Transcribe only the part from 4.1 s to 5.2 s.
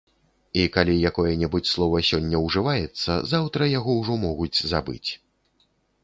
могуць забыць.